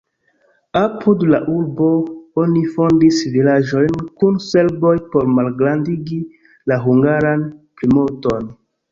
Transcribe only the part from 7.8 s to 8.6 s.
plimulton.